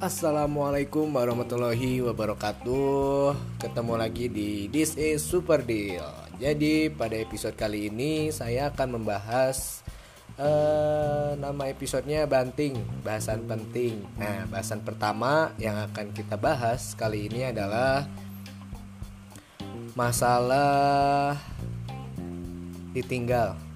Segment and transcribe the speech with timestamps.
[0.00, 3.38] Assalamualaikum warahmatullahi wabarakatuh.
[3.62, 6.02] Ketemu lagi di This is Super Deal.
[6.42, 9.86] Jadi pada episode kali ini saya akan membahas
[10.42, 12.74] uh, Nama episodenya Banting,
[13.06, 14.02] bahasan penting.
[14.18, 18.10] Nah bahasan pertama yang akan kita bahas kali ini adalah
[19.94, 21.38] Masalah
[22.90, 23.69] ditinggal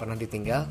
[0.00, 0.64] Pernah ditinggal?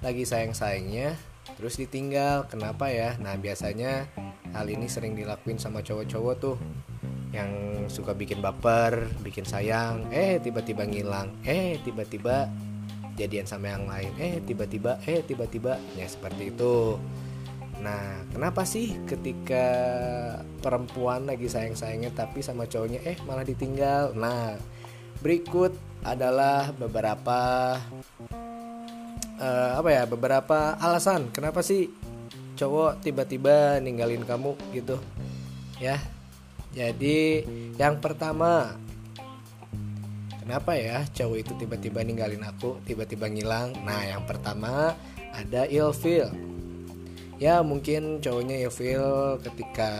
[0.00, 1.20] Lagi sayang-sayangnya
[1.60, 2.48] terus ditinggal.
[2.48, 3.12] Kenapa ya?
[3.20, 4.08] Nah biasanya
[4.56, 6.56] hal ini sering dilakuin sama cowok-cowok tuh.
[7.36, 7.52] Yang
[7.92, 10.08] suka bikin baper bikin sayang.
[10.08, 11.28] Eh tiba-tiba ngilang.
[11.44, 12.48] Eh tiba-tiba
[13.20, 14.16] jadian sama yang lain.
[14.16, 15.76] Eh tiba-tiba eh tiba-tiba.
[15.92, 16.96] Ya seperti itu.
[17.76, 19.68] Nah, kenapa sih ketika
[20.64, 24.16] perempuan lagi sayang-sayangnya tapi sama cowoknya eh malah ditinggal?
[24.16, 24.56] Nah,
[25.20, 25.72] berikut
[26.06, 27.38] adalah beberapa
[29.40, 31.90] uh, apa ya beberapa alasan kenapa sih
[32.56, 34.96] cowok tiba-tiba ninggalin kamu gitu
[35.76, 36.00] ya.
[36.76, 37.40] Jadi
[37.80, 38.76] yang pertama
[40.44, 43.76] kenapa ya cowok itu tiba-tiba ninggalin aku tiba-tiba ngilang?
[43.84, 44.92] Nah yang pertama
[45.32, 46.32] ada ilfeel
[47.36, 49.92] ya mungkin cowoknya ilfeel ketika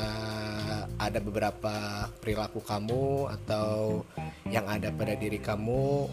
[0.97, 4.03] ada beberapa perilaku kamu atau
[4.49, 6.09] yang ada pada diri kamu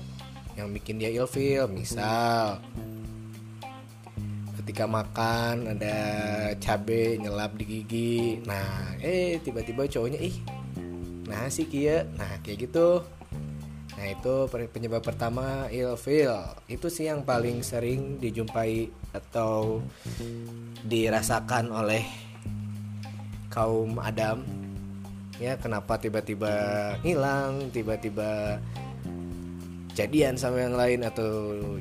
[0.60, 1.72] yang bikin dia ilfeel?
[1.72, 2.60] Misal
[4.64, 5.98] ketika makan ada
[6.56, 10.40] cabe nyelap di gigi nah eh tiba-tiba cowoknya ih
[11.28, 12.08] nah sih kia.
[12.16, 13.04] Nah kayak gitu.
[14.00, 16.36] Nah itu penyebab pertama ilfil
[16.68, 19.80] itu sih yang paling sering dijumpai atau
[20.84, 22.04] dirasakan oleh
[23.48, 24.63] kaum Adam
[25.42, 26.54] ya kenapa tiba-tiba
[27.02, 28.62] hilang tiba-tiba
[29.94, 31.30] jadian sama yang lain atau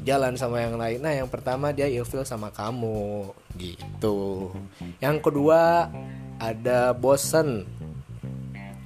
[0.05, 1.00] jalan sama yang lain.
[1.00, 4.53] Nah, yang pertama dia ilfil sama kamu gitu.
[5.00, 5.89] Yang kedua
[6.36, 7.64] ada bosen.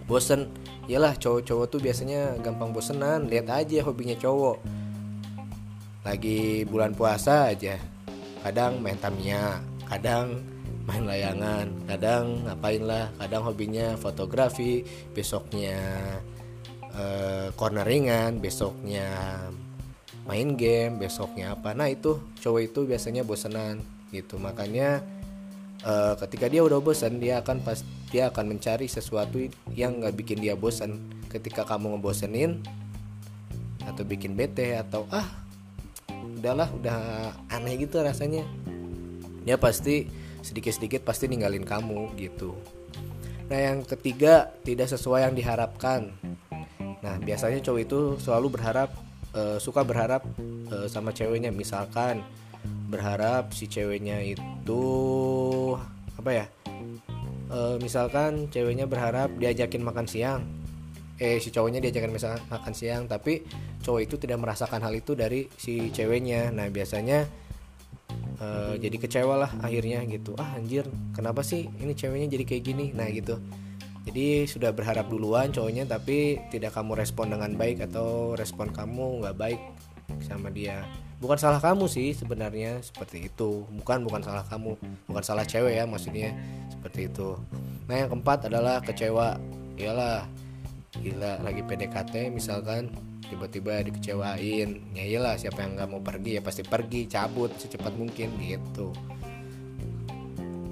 [0.06, 0.46] Bosen,
[0.86, 3.26] iyalah cowok-cowok tuh biasanya gampang bosenan.
[3.26, 4.62] Lihat aja hobinya cowok.
[6.06, 7.74] Lagi bulan puasa aja.
[8.46, 9.58] Kadang main Tamiya,
[9.90, 10.38] kadang
[10.86, 15.82] main layangan, kadang ngapain lah, kadang hobinya fotografi, besoknya
[16.94, 19.06] uh, corneringan besoknya
[20.26, 21.74] main game besoknya apa.
[21.74, 23.78] Nah itu cowok itu biasanya bosenan
[24.10, 24.38] gitu.
[24.42, 25.02] Makanya
[25.86, 29.38] uh, ketika dia udah bosan dia akan pas dia akan mencari sesuatu
[29.74, 30.98] yang nggak bikin dia bosan
[31.30, 32.62] ketika kamu ngebosenin
[33.86, 35.26] atau bikin bete atau ah
[36.38, 36.98] udahlah udah
[37.54, 38.42] aneh gitu rasanya.
[39.46, 42.54] Dia pasti sedikit-sedikit pasti ninggalin kamu gitu.
[43.50, 46.14] Nah yang ketiga tidak sesuai yang diharapkan.
[47.02, 48.90] Nah biasanya cowok itu selalu berharap
[49.34, 50.22] uh, suka berharap
[50.70, 51.50] uh, sama ceweknya.
[51.50, 52.22] Misalkan
[52.86, 54.82] berharap si ceweknya itu
[56.18, 56.46] apa ya
[57.50, 60.42] uh, misalkan ceweknya berharap diajakin makan siang.
[61.16, 62.12] Eh si cowoknya diajakin
[62.50, 63.40] makan siang tapi
[63.80, 66.50] cowok itu tidak merasakan hal itu dari si ceweknya.
[66.52, 67.45] Nah biasanya
[68.40, 70.36] uh, jadi kecewa lah akhirnya gitu.
[70.40, 72.86] Ah anjir kenapa sih ini ceweknya jadi kayak gini?
[72.92, 73.40] Nah gitu.
[74.06, 79.36] Jadi sudah berharap duluan cowoknya tapi tidak kamu respon dengan baik atau respon kamu nggak
[79.36, 79.60] baik
[80.22, 80.86] sama dia.
[81.16, 83.66] Bukan salah kamu sih sebenarnya seperti itu.
[83.82, 84.78] Bukan bukan salah kamu.
[85.10, 86.30] Bukan salah cewek ya maksudnya
[86.70, 87.34] seperti itu.
[87.90, 89.40] Nah yang keempat adalah kecewa.
[89.76, 90.28] Iyalah
[91.02, 92.88] gila lagi PDKT misalkan
[93.28, 94.70] tiba-tiba dikecewain.
[94.94, 98.94] Ya iyalah siapa yang nggak mau pergi ya pasti pergi cabut secepat mungkin gitu.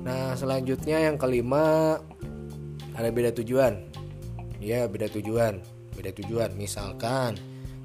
[0.04, 1.96] Nah selanjutnya yang kelima
[2.94, 3.80] ada beda tujuan.
[4.62, 5.60] Ya beda tujuan.
[5.94, 7.38] Beda tujuan misalkan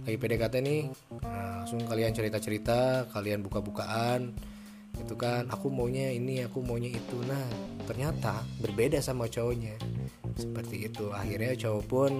[0.08, 0.82] lagi PDKT nih
[1.22, 4.34] nah, langsung kalian cerita-cerita kalian buka-bukaan
[5.00, 5.48] itu kan.
[5.50, 7.18] Aku maunya ini aku maunya itu.
[7.26, 7.48] Nah
[7.88, 9.80] ternyata berbeda sama cowoknya.
[10.36, 11.12] Seperti itu.
[11.12, 12.12] Akhirnya cowok pun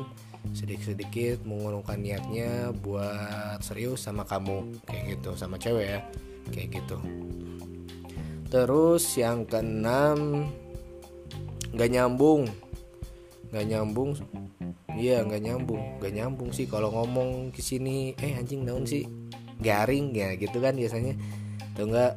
[0.52, 4.82] sedikit-sedikit mengurungkan niatnya buat serius sama kamu.
[4.88, 6.00] Kayak gitu sama cewek ya.
[6.50, 6.98] Kayak gitu.
[8.50, 10.50] Terus yang keenam
[11.76, 12.50] nggak nyambung.
[13.54, 14.10] Nggak nyambung.
[14.98, 15.84] Iya nggak nyambung.
[16.02, 19.06] Nggak nyambung sih kalau ngomong ke sini eh anjing daun sih.
[19.62, 21.14] Garing ya gitu kan biasanya.
[21.76, 22.14] Atau enggak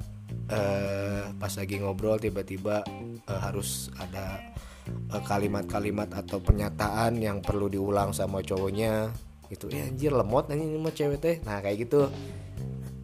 [0.48, 2.80] eh, pas lagi ngobrol tiba-tiba
[3.28, 4.40] eh, harus ada
[5.20, 9.12] kalimat-kalimat atau pernyataan yang perlu diulang sama cowoknya.
[9.52, 11.36] Itu eh anjir lemot ini mah cewek teh.
[11.44, 12.08] Nah kayak gitu.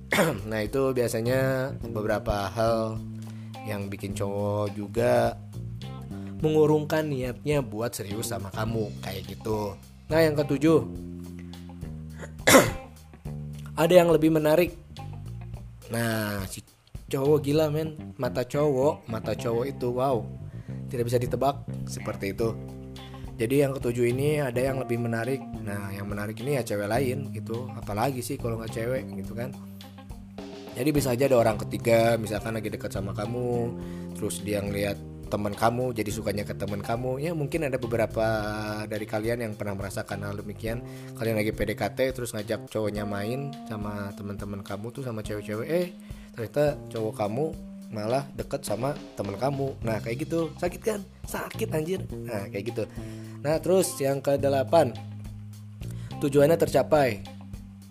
[0.51, 2.97] Nah itu biasanya beberapa hal
[3.69, 5.37] yang bikin cowok juga
[6.41, 9.77] mengurungkan niatnya buat serius sama kamu kayak gitu.
[10.09, 10.89] Nah yang ketujuh
[13.83, 14.73] ada yang lebih menarik.
[15.89, 16.65] nah si
[17.13, 18.17] cowok gila men.
[18.17, 20.25] Mata cowok mata cowok itu wow
[20.89, 21.57] tidak bisa ditebak
[21.89, 22.57] seperti itu.
[23.39, 25.39] Jadi yang ketujuh ini ada yang lebih menarik.
[25.63, 27.71] Nah yang menarik ini ya cewek lain gitu.
[27.79, 29.55] Apalagi sih kalau nggak cewek gitu kan.
[30.75, 33.75] Jadi bisa aja ada orang ketiga misalkan lagi dekat sama kamu
[34.19, 34.99] terus dia ngeliat
[35.29, 37.23] teman kamu jadi sukanya ke teman kamu.
[37.23, 38.27] Ya mungkin ada beberapa
[38.91, 40.83] dari kalian yang pernah merasakan hal demikian.
[41.15, 45.87] Kalian lagi PDKT terus ngajak cowoknya main sama teman-teman kamu tuh sama cewek-cewek eh
[46.35, 49.73] ternyata cowok kamu malah deket sama teman kamu.
[49.81, 50.53] Nah kayak gitu.
[50.61, 51.01] Sakit kan?
[51.25, 52.01] Sakit anjir.
[52.25, 52.85] Nah kayak gitu.
[53.41, 54.93] Nah terus yang ke delapan
[56.21, 57.25] tujuannya tercapai.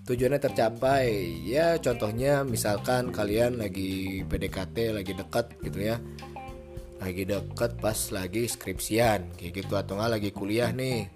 [0.07, 1.07] Tujuannya tercapai.
[1.43, 5.97] Ya contohnya misalkan kalian lagi PDKT lagi dekat gitu ya.
[6.97, 9.73] Lagi deket pas lagi skripsian kayak gitu.
[9.75, 11.09] Atau nggak lagi kuliah nih.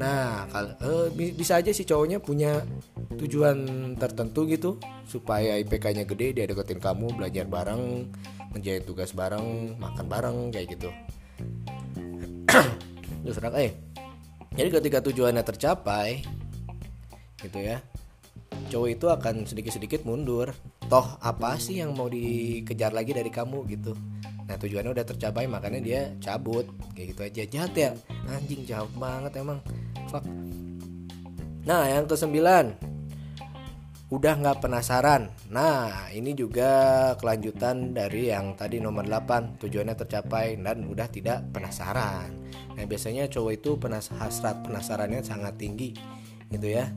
[0.00, 2.64] Nah kal eh, bisa aja si cowoknya punya
[3.18, 3.58] tujuan
[3.98, 8.06] tertentu gitu supaya IPK-nya gede dia deketin kamu belajar bareng
[8.54, 10.90] menjadi tugas bareng makan bareng kayak gitu.
[13.26, 13.72] Terus eh
[14.54, 16.22] jadi ketika tujuannya tercapai
[17.40, 17.80] gitu ya
[18.70, 20.54] cowok itu akan sedikit-sedikit mundur.
[20.86, 23.94] Toh apa sih yang mau dikejar lagi dari kamu gitu?
[24.46, 27.42] Nah tujuannya udah tercapai makanya dia cabut kayak gitu aja.
[27.46, 27.90] Jahat ya?
[28.26, 29.58] Anjing jahat banget emang.
[30.10, 30.26] Fuck.
[31.62, 32.89] Nah yang kesembilan
[34.10, 35.30] udah nggak penasaran.
[35.54, 42.34] Nah ini juga kelanjutan dari yang tadi nomor 8 tujuannya tercapai dan udah tidak penasaran.
[42.74, 45.94] Nah biasanya cowok itu penas hasrat penasarannya sangat tinggi
[46.50, 46.90] gitu ya.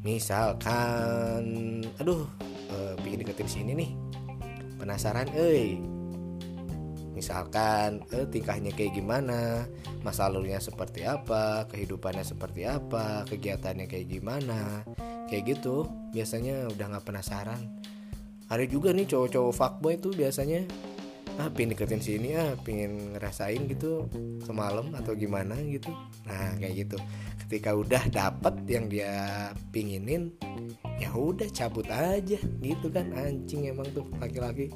[0.00, 1.44] Misalkan
[2.00, 2.24] aduh
[2.72, 3.90] uh, bikin deketin sini nih.
[4.80, 5.76] Penasaran eh
[7.16, 9.64] misalkan eh, tingkahnya kayak gimana?
[10.04, 11.64] Masa lalunya seperti apa?
[11.72, 13.24] Kehidupannya seperti apa?
[13.24, 14.84] Kegiatannya kayak gimana?
[15.32, 17.58] Kayak gitu biasanya udah nggak penasaran.
[18.46, 20.68] Ada juga nih cowok-cowok fuckboy tuh biasanya
[21.36, 24.08] ah pingin deketin sini ah pingin ngerasain gitu
[24.44, 25.90] semalam atau gimana gitu.
[26.28, 26.98] Nah kayak gitu.
[27.46, 30.30] Ketika udah dapet yang dia pinginin
[30.96, 34.72] ya udah cabut aja gitu kan anjing emang tuh laki-laki.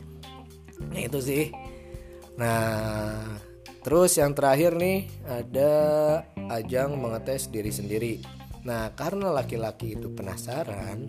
[0.91, 1.55] Nah itu sih
[2.39, 3.39] Nah,
[3.83, 5.73] terus yang terakhir nih ada
[6.51, 8.15] ajang mengetes diri sendiri.
[8.67, 11.09] Nah, karena laki-laki itu penasaran,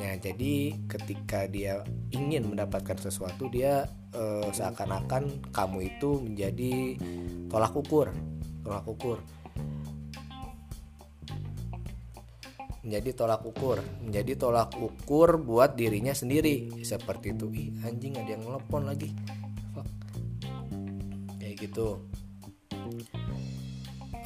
[0.00, 3.84] ya jadi ketika dia ingin mendapatkan sesuatu dia
[4.16, 6.96] eh, seakan-akan kamu itu menjadi
[7.52, 8.08] tolak ukur,
[8.64, 9.20] tolak ukur.
[12.80, 18.42] menjadi tolak ukur menjadi tolak ukur buat dirinya sendiri seperti itu ih anjing ada yang
[18.42, 19.12] ngelepon lagi
[21.60, 22.00] gitu.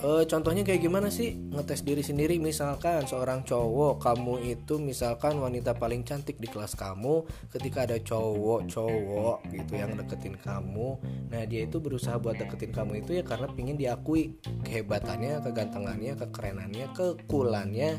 [0.05, 1.33] E, contohnya kayak gimana sih?
[1.33, 7.25] Ngetes diri sendiri misalkan seorang cowok kamu itu misalkan wanita paling cantik di kelas kamu
[7.49, 11.01] ketika ada cowok cowok gitu yang deketin kamu.
[11.33, 14.37] Nah dia itu berusaha buat deketin kamu itu ya karena pingin diakui
[14.69, 17.91] kehebatannya kegantengannya kekerenannya kekulannya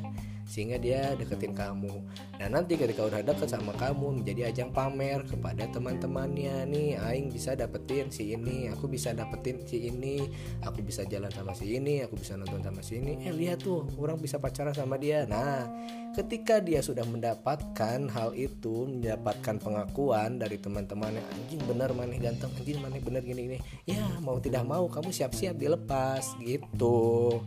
[0.46, 2.06] sehingga dia deketin kamu.
[2.38, 6.70] Nah nanti ketika udah deket sama kamu menjadi ajang pamer kepada teman-temannya.
[6.70, 10.22] Nih Aing bisa dapetin si ini aku bisa dapetin si ini
[10.62, 13.26] aku bisa jalan sama si ini aku bisa nonton sama si ini.
[13.26, 15.26] Eh lihat tuh orang bisa pacaran sama dia.
[15.26, 15.66] Nah
[16.14, 22.78] ketika dia sudah mendapatkan hal itu mendapatkan pengakuan dari teman-temannya anjing bener maneh ganteng anjing
[22.78, 23.58] maneh bener gini gini.
[23.90, 27.42] Ya mau tidak mau kamu siap-siap dilepas gitu.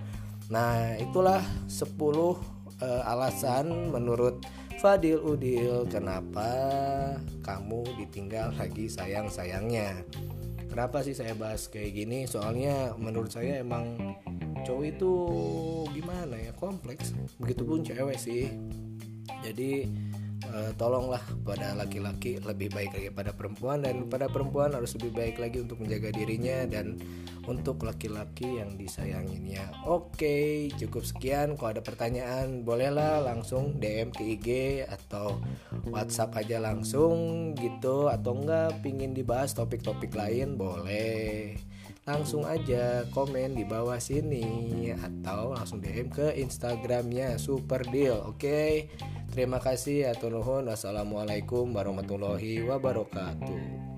[0.50, 4.42] Nah itulah 10 uh, alasan menurut
[4.78, 6.46] Fadil Udil kenapa
[7.42, 10.06] kamu ditinggal lagi sayang-sayangnya?
[10.70, 12.30] Kenapa sih saya bahas kayak gini?
[12.30, 14.14] Soalnya menurut saya emang
[14.62, 15.12] cowok itu
[15.90, 17.10] gimana ya kompleks.
[17.42, 18.54] Begitupun cewek sih.
[19.42, 19.90] Jadi
[20.52, 25.36] uh, tolonglah pada laki-laki lebih baik lagi pada perempuan dan pada perempuan harus lebih baik
[25.40, 27.00] lagi untuk menjaga dirinya dan
[27.48, 29.72] untuk laki-laki yang disayanginnya.
[29.88, 31.56] Oke, cukup sekian.
[31.56, 34.48] Kalau ada pertanyaan, bolehlah langsung DM ke IG
[34.84, 35.40] atau
[35.88, 41.56] WhatsApp aja langsung gitu atau enggak pingin dibahas topik-topik lain boleh
[42.08, 48.24] langsung aja komen di bawah sini atau langsung DM ke Instagramnya Super Deal.
[48.24, 48.88] Oke,
[49.28, 50.12] terima kasih ya.
[50.16, 53.97] Wassalamualaikum warahmatullahi wabarakatuh.